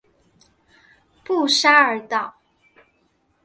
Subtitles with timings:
[1.23, 2.35] 布沙尔岛。